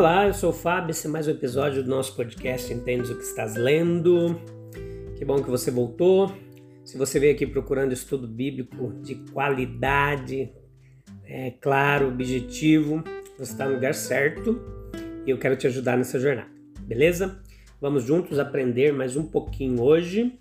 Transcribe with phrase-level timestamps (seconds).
[0.00, 3.16] Olá, eu sou o Fábio, esse é mais um episódio do nosso podcast Entendes o
[3.16, 4.40] que estás lendo.
[5.18, 6.34] Que bom que você voltou.
[6.82, 10.54] Se você veio aqui procurando estudo bíblico de qualidade,
[11.22, 13.04] é claro, objetivo,
[13.38, 14.58] você está no lugar certo
[15.26, 16.48] e eu quero te ajudar nessa jornada,
[16.80, 17.38] beleza?
[17.78, 20.32] Vamos juntos aprender mais um pouquinho hoje.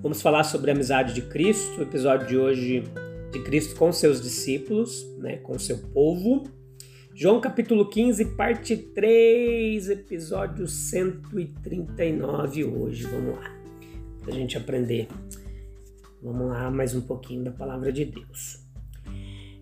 [0.00, 2.84] Vamos falar sobre a amizade de Cristo, o episódio de hoje
[3.32, 6.44] de Cristo com seus discípulos, né, com seu povo.
[7.20, 13.08] João capítulo 15, parte 3, episódio 139 hoje.
[13.08, 13.50] Vamos lá,
[14.20, 15.08] para a gente aprender.
[16.22, 18.64] Vamos lá, mais um pouquinho da palavra de Deus.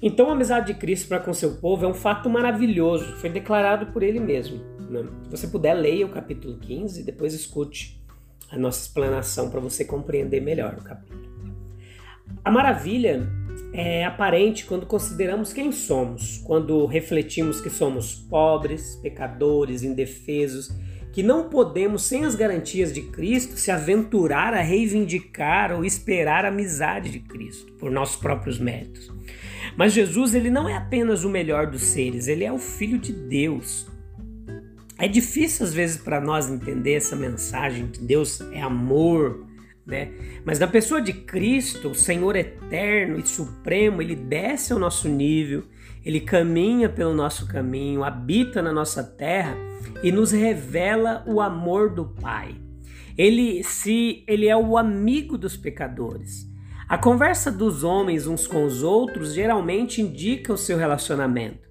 [0.00, 3.92] Então, a amizade de Cristo para com seu povo é um fato maravilhoso, foi declarado
[3.92, 4.56] por ele mesmo.
[4.88, 5.06] Né?
[5.24, 8.02] Se você puder, leia o capítulo 15 e depois escute
[8.50, 11.20] a nossa explanação para você compreender melhor o capítulo.
[12.42, 13.28] A maravilha
[13.72, 20.70] é aparente quando consideramos quem somos, quando refletimos que somos pobres, pecadores, indefesos,
[21.12, 26.48] que não podemos, sem as garantias de Cristo, se aventurar a reivindicar ou esperar a
[26.48, 29.12] amizade de Cristo por nossos próprios méritos.
[29.76, 33.12] Mas Jesus, ele não é apenas o melhor dos seres, ele é o Filho de
[33.12, 33.86] Deus.
[34.98, 39.46] É difícil às vezes para nós entender essa mensagem que Deus é amor,
[39.86, 40.12] né?
[40.44, 45.64] Mas na pessoa de Cristo, o Senhor eterno e supremo, ele desce ao nosso nível,
[46.04, 49.56] ele caminha pelo nosso caminho, habita na nossa terra
[50.02, 52.56] e nos revela o amor do Pai.
[53.16, 56.50] Ele se ele é o amigo dos pecadores.
[56.88, 61.70] A conversa dos homens uns com os outros geralmente indica o seu relacionamento.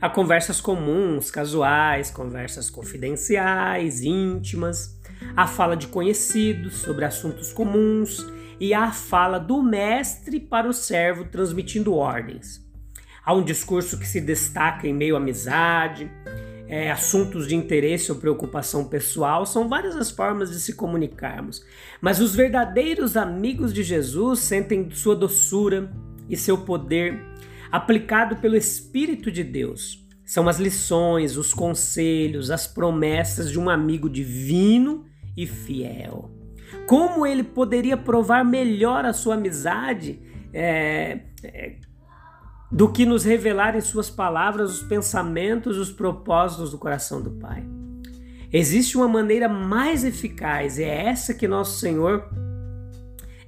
[0.00, 4.98] Há conversas comuns, casuais, conversas confidenciais, íntimas
[5.36, 8.24] a fala de conhecidos sobre assuntos comuns
[8.60, 12.64] e a fala do mestre para o servo transmitindo ordens.
[13.24, 16.10] Há um discurso que se destaca em meio à amizade,
[16.68, 21.64] é, assuntos de interesse ou preocupação pessoal, são várias as formas de se comunicarmos.
[22.00, 25.92] Mas os verdadeiros amigos de Jesus sentem sua doçura
[26.28, 27.20] e seu poder
[27.72, 30.06] aplicado pelo Espírito de Deus.
[30.24, 35.04] São as lições, os conselhos, as promessas de um amigo divino
[35.36, 36.30] e fiel.
[36.86, 40.20] Como ele poderia provar melhor a sua amizade
[40.52, 41.76] é, é,
[42.70, 47.64] do que nos revelar em suas palavras os pensamentos, os propósitos do coração do Pai?
[48.52, 52.28] Existe uma maneira mais eficaz, é essa que nosso Senhor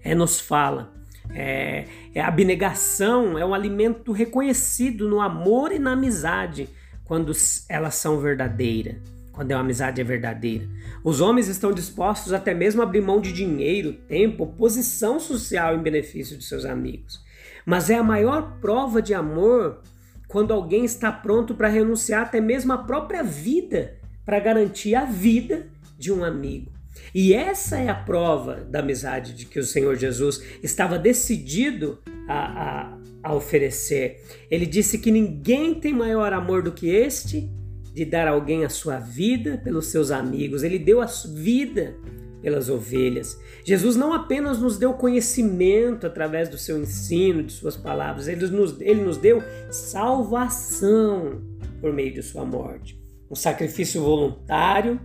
[0.02, 0.92] é, nos fala.
[1.30, 6.68] É, é, a abnegação é um alimento reconhecido no amor e na amizade
[7.04, 7.32] quando
[7.68, 10.66] elas são verdadeiras quando a amizade é verdadeira.
[11.04, 15.82] Os homens estão dispostos até mesmo a abrir mão de dinheiro, tempo, posição social em
[15.82, 17.22] benefício de seus amigos.
[17.66, 19.82] Mas é a maior prova de amor
[20.26, 25.68] quando alguém está pronto para renunciar até mesmo à própria vida para garantir a vida
[25.98, 26.72] de um amigo.
[27.14, 32.88] E essa é a prova da amizade de que o Senhor Jesus estava decidido a,
[32.88, 34.24] a, a oferecer.
[34.50, 37.48] Ele disse que ninguém tem maior amor do que este
[37.96, 41.96] de dar alguém a sua vida pelos seus amigos, ele deu a vida
[42.42, 43.40] pelas ovelhas.
[43.64, 48.78] Jesus não apenas nos deu conhecimento através do seu ensino, de suas palavras, ele nos,
[48.82, 51.42] ele nos deu salvação
[51.80, 53.00] por meio de sua morte.
[53.30, 55.00] Um sacrifício voluntário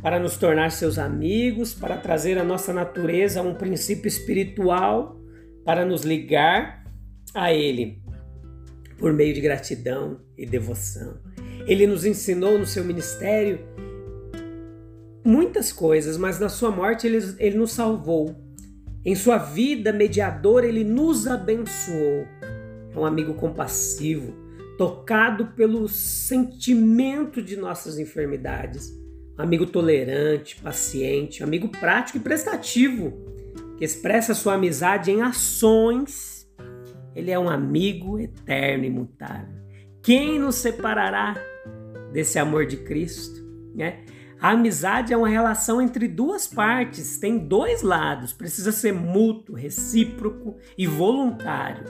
[0.00, 5.20] para nos tornar seus amigos, para trazer a nossa natureza a um princípio espiritual,
[5.62, 6.86] para nos ligar
[7.34, 8.00] a Ele
[8.96, 11.18] por meio de gratidão e devoção.
[11.70, 13.60] Ele nos ensinou no seu ministério
[15.24, 18.34] muitas coisas, mas na sua morte ele, ele nos salvou.
[19.04, 22.26] Em sua vida mediadora, ele nos abençoou.
[22.92, 24.34] É um amigo compassivo,
[24.76, 28.92] tocado pelo sentimento de nossas enfermidades.
[29.38, 33.12] Um amigo tolerante, paciente, um amigo prático e prestativo,
[33.78, 36.50] que expressa sua amizade em ações.
[37.14, 39.60] Ele é um amigo eterno e imutável.
[40.02, 41.49] Quem nos separará
[42.12, 44.00] desse amor de Cristo, né?
[44.40, 50.56] A amizade é uma relação entre duas partes, tem dois lados, precisa ser mútuo, recíproco
[50.78, 51.84] e voluntário.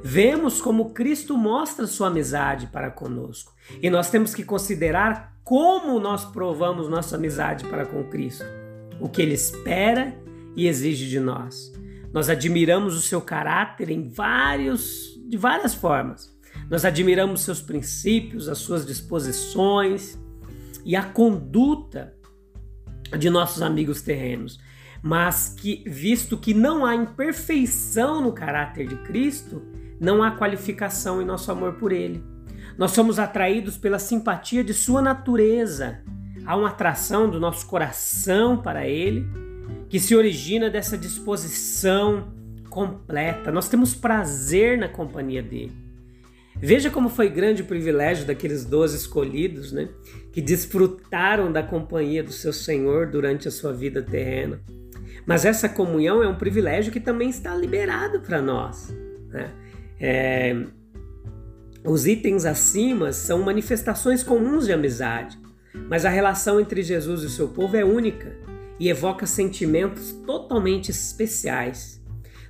[0.00, 3.52] Vemos como Cristo mostra sua amizade para conosco.
[3.82, 8.44] E nós temos que considerar como nós provamos nossa amizade para com Cristo,
[9.00, 10.16] o que ele espera
[10.54, 11.72] e exige de nós.
[12.12, 16.37] Nós admiramos o seu caráter em vários de várias formas.
[16.70, 20.18] Nós admiramos seus princípios, as suas disposições
[20.84, 22.14] e a conduta
[23.18, 24.58] de nossos amigos terrenos.
[25.02, 29.62] Mas que, visto que não há imperfeição no caráter de Cristo,
[29.98, 32.22] não há qualificação em nosso amor por Ele.
[32.76, 36.00] Nós somos atraídos pela simpatia de Sua natureza.
[36.44, 39.26] Há uma atração do nosso coração para Ele
[39.88, 42.32] que se origina dessa disposição
[42.68, 43.50] completa.
[43.50, 45.87] Nós temos prazer na companhia dele.
[46.60, 49.88] Veja como foi grande o privilégio daqueles doze escolhidos, né?
[50.32, 54.60] Que desfrutaram da companhia do seu Senhor durante a sua vida terrena.
[55.24, 58.92] Mas essa comunhão é um privilégio que também está liberado para nós.
[59.28, 59.52] Né?
[60.00, 60.56] É,
[61.84, 65.38] os itens acima são manifestações comuns de amizade,
[65.88, 68.36] mas a relação entre Jesus e seu povo é única
[68.80, 72.02] e evoca sentimentos totalmente especiais.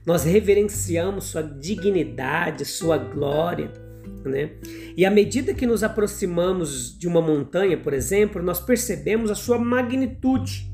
[0.07, 3.88] Nós reverenciamos sua dignidade, sua glória
[4.29, 4.51] né?
[4.97, 9.59] E à medida que nos aproximamos de uma montanha, por exemplo, nós percebemos a sua
[9.59, 10.71] magnitude.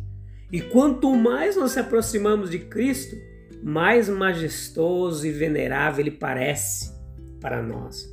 [0.52, 3.16] E quanto mais nós se aproximamos de Cristo,
[3.62, 6.92] mais majestoso e venerável ele parece
[7.40, 8.08] para nós.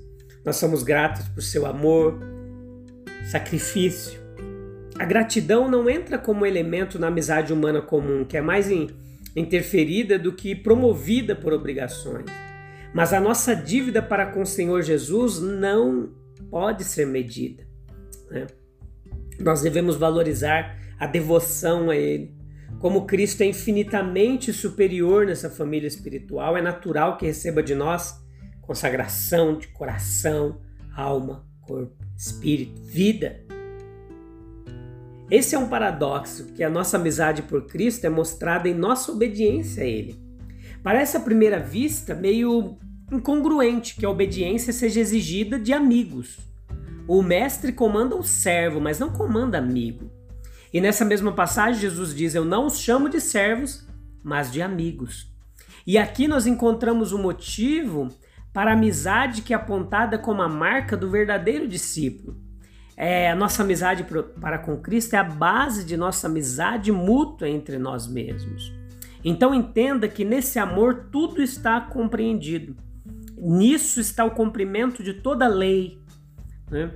[0.45, 2.19] Nós somos gratos por seu amor,
[3.29, 4.19] sacrifício.
[4.97, 8.69] A gratidão não entra como elemento na amizade humana comum, que é mais
[9.35, 12.25] interferida do que promovida por obrigações.
[12.93, 16.11] Mas a nossa dívida para com o Senhor Jesus não
[16.49, 17.65] pode ser medida.
[18.29, 18.47] Né?
[19.39, 22.35] Nós devemos valorizar a devoção a Ele.
[22.79, 28.19] Como Cristo é infinitamente superior nessa família espiritual, é natural que receba de nós
[28.61, 30.61] consagração de coração,
[30.95, 33.41] alma, corpo, espírito, vida.
[35.29, 39.83] Esse é um paradoxo que a nossa amizade por Cristo é mostrada em nossa obediência
[39.83, 40.30] a Ele.
[40.83, 42.77] Parece à primeira vista meio
[43.11, 46.39] incongruente que a obediência seja exigida de amigos.
[47.07, 50.09] O mestre comanda o servo, mas não comanda amigo.
[50.73, 53.85] E nessa mesma passagem, Jesus diz: Eu não os chamo de servos,
[54.23, 55.29] mas de amigos.
[55.85, 58.07] E aqui nós encontramos o motivo
[58.53, 62.37] para a amizade que é apontada como a marca do verdadeiro discípulo.
[62.95, 64.05] É, a nossa amizade
[64.39, 68.80] para com Cristo é a base de nossa amizade mútua entre nós mesmos.
[69.23, 72.75] Então entenda que nesse amor tudo está compreendido.
[73.37, 75.99] Nisso está o cumprimento de toda a lei.
[76.69, 76.91] Né?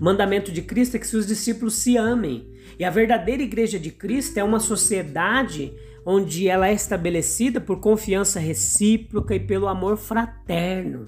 [0.00, 2.48] O mandamento de Cristo é que seus discípulos se amem.
[2.78, 5.72] E a verdadeira igreja de Cristo é uma sociedade
[6.06, 11.06] onde ela é estabelecida por confiança recíproca e pelo amor fraterno.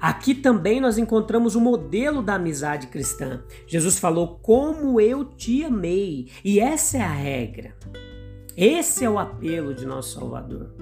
[0.00, 3.42] Aqui também nós encontramos o modelo da amizade cristã.
[3.66, 6.28] Jesus falou: Como eu te amei.
[6.44, 7.74] E essa é a regra.
[8.56, 10.74] Esse é o apelo de nosso Salvador.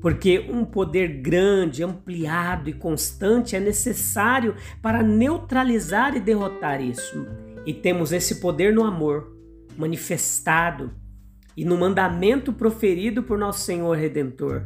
[0.00, 7.26] Porque um poder grande, ampliado e constante é necessário para neutralizar e derrotar isso.
[7.64, 9.32] E temos esse poder no amor,
[9.76, 10.92] manifestado
[11.56, 14.64] e no mandamento proferido por nosso Senhor Redentor.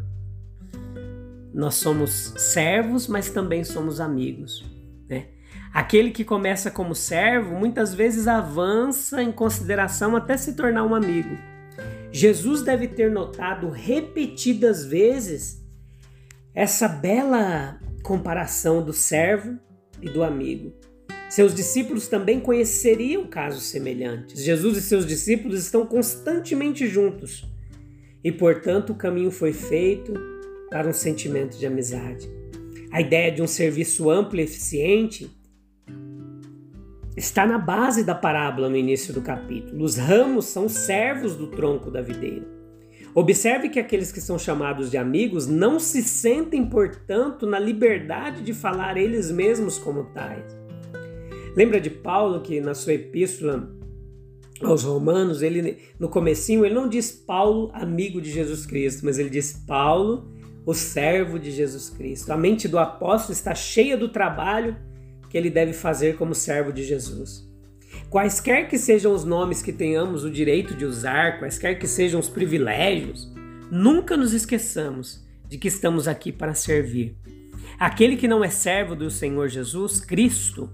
[1.52, 4.64] Nós somos servos, mas também somos amigos.
[5.08, 5.28] Né?
[5.72, 11.36] Aquele que começa como servo muitas vezes avança em consideração até se tornar um amigo.
[12.16, 15.62] Jesus deve ter notado repetidas vezes
[16.54, 19.58] essa bela comparação do servo
[20.00, 20.72] e do amigo.
[21.28, 24.42] Seus discípulos também conheceriam casos semelhantes.
[24.42, 27.44] Jesus e seus discípulos estão constantemente juntos
[28.24, 30.14] e, portanto, o caminho foi feito
[30.70, 32.26] para um sentimento de amizade.
[32.90, 35.30] A ideia de um serviço amplo e eficiente
[37.16, 39.84] está na base da parábola no início do capítulo.
[39.84, 42.46] Os ramos são servos do tronco da videira.
[43.14, 48.52] Observe que aqueles que são chamados de amigos não se sentem, portanto, na liberdade de
[48.52, 50.44] falar eles mesmos como tais.
[51.56, 53.74] Lembra de Paulo que na sua epístola
[54.62, 59.30] aos Romanos, ele no comecinho ele não diz Paulo, amigo de Jesus Cristo, mas ele
[59.30, 60.30] diz Paulo,
[60.66, 62.30] o servo de Jesus Cristo.
[62.30, 64.76] A mente do apóstolo está cheia do trabalho
[65.28, 67.46] que ele deve fazer como servo de Jesus.
[68.10, 72.28] Quaisquer que sejam os nomes que tenhamos o direito de usar, quaisquer que sejam os
[72.28, 73.32] privilégios,
[73.70, 77.16] nunca nos esqueçamos de que estamos aqui para servir.
[77.78, 80.70] Aquele que não é servo do Senhor Jesus, Cristo,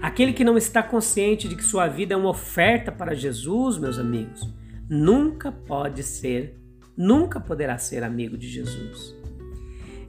[0.00, 3.98] aquele que não está consciente de que sua vida é uma oferta para Jesus, meus
[3.98, 4.48] amigos,
[4.88, 6.58] nunca pode ser,
[6.96, 9.14] nunca poderá ser amigo de Jesus.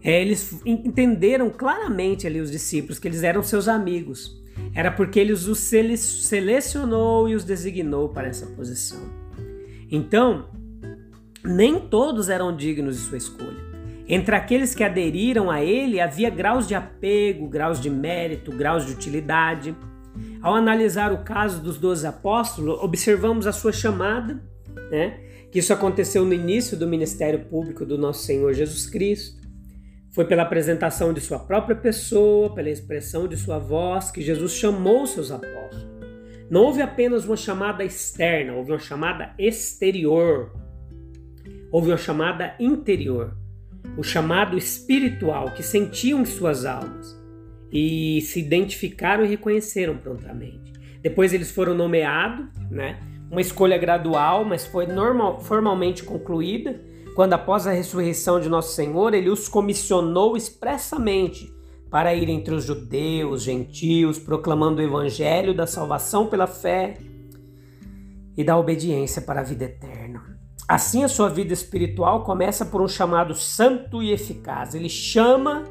[0.08, 4.42] É, eles entenderam claramente ali os discípulos que eles eram seus amigos.
[4.74, 9.02] Era porque ele os selecionou e os designou para essa posição.
[9.92, 10.48] Então,
[11.44, 13.68] nem todos eram dignos de sua escolha.
[14.08, 18.94] Entre aqueles que aderiram a ele havia graus de apego, graus de mérito, graus de
[18.94, 19.76] utilidade.
[20.42, 24.42] Ao analisar o caso dos doze apóstolos, observamos a sua chamada,
[24.90, 25.20] né?
[25.52, 29.47] que isso aconteceu no início do ministério público do nosso Senhor Jesus Cristo.
[30.18, 35.06] Foi pela apresentação de sua própria pessoa, pela expressão de sua voz, que Jesus chamou
[35.06, 35.88] seus apóstolos.
[36.50, 40.52] Não houve apenas uma chamada externa, houve uma chamada exterior.
[41.72, 43.38] Houve uma chamada interior,
[43.96, 47.16] o chamado espiritual que sentiam em suas almas
[47.72, 50.74] e se identificaram e reconheceram prontamente.
[51.00, 53.00] Depois eles foram nomeados, né?
[53.30, 56.82] Uma escolha gradual, mas foi normal, formalmente concluída
[57.18, 61.52] quando, após a ressurreição de Nosso Senhor, ele os comissionou expressamente
[61.90, 67.00] para ir entre os judeus, gentios, proclamando o evangelho da salvação pela fé
[68.38, 70.38] e da obediência para a vida eterna.
[70.68, 74.76] Assim, a sua vida espiritual começa por um chamado santo e eficaz.
[74.76, 75.64] Ele chama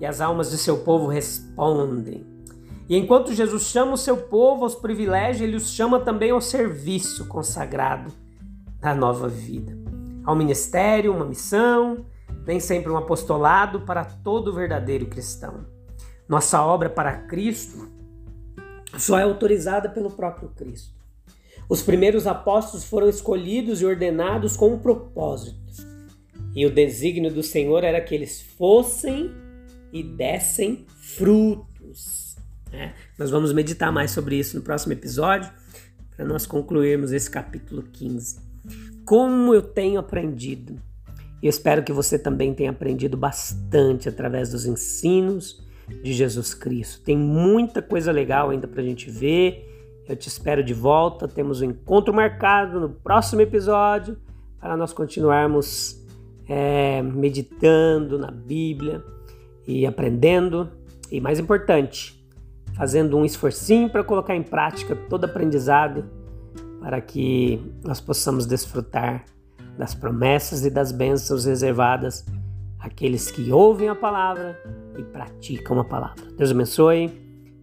[0.00, 2.26] e as almas de seu povo respondem.
[2.88, 7.28] E enquanto Jesus chama o seu povo aos privilégios, ele os chama também ao serviço
[7.28, 8.10] consagrado
[8.80, 9.89] da nova vida.
[10.30, 12.06] Ao ministério, uma missão,
[12.46, 15.66] nem sempre um apostolado para todo verdadeiro cristão.
[16.28, 17.90] Nossa obra para Cristo
[18.96, 20.94] só é autorizada pelo próprio Cristo.
[21.68, 25.58] Os primeiros apóstolos foram escolhidos e ordenados com um propósito.
[26.54, 29.32] E o desígnio do Senhor era que eles fossem
[29.92, 32.36] e dessem frutos.
[32.70, 32.94] Né?
[33.18, 35.50] Nós vamos meditar mais sobre isso no próximo episódio,
[36.14, 38.49] para nós concluirmos esse capítulo 15.
[39.10, 40.76] Como eu tenho aprendido,
[41.42, 45.66] e espero que você também tenha aprendido bastante através dos ensinos
[46.00, 47.02] de Jesus Cristo.
[47.02, 49.98] Tem muita coisa legal ainda para a gente ver.
[50.08, 51.26] Eu te espero de volta.
[51.26, 54.16] Temos um encontro marcado no próximo episódio
[54.60, 56.00] para nós continuarmos
[56.48, 59.02] é, meditando na Bíblia
[59.66, 60.70] e aprendendo,
[61.10, 62.24] e mais importante,
[62.76, 66.19] fazendo um esforcinho para colocar em prática todo aprendizado
[66.80, 69.24] para que nós possamos desfrutar
[69.76, 72.24] das promessas e das bênçãos reservadas
[72.78, 74.58] àqueles que ouvem a palavra
[74.98, 76.24] e praticam a palavra.
[76.36, 77.08] Deus abençoe.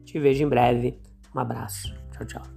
[0.05, 1.00] Te vejo em breve.
[1.36, 1.93] Um abraço.
[2.12, 2.56] Tchau, tchau.